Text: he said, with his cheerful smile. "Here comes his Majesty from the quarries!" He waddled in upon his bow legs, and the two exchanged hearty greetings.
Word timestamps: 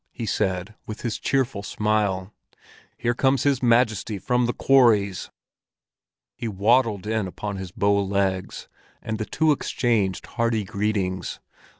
he 0.13 0.25
said, 0.25 0.73
with 0.87 1.01
his 1.03 1.19
cheerful 1.19 1.61
smile. 1.61 2.33
"Here 2.97 3.13
comes 3.13 3.43
his 3.43 3.61
Majesty 3.61 4.17
from 4.17 4.47
the 4.47 4.51
quarries!" 4.51 5.29
He 6.33 6.47
waddled 6.47 7.05
in 7.05 7.27
upon 7.27 7.57
his 7.57 7.69
bow 7.71 8.03
legs, 8.03 8.67
and 9.03 9.19
the 9.19 9.25
two 9.25 9.51
exchanged 9.51 10.25
hearty 10.25 10.63
greetings. 10.63 11.39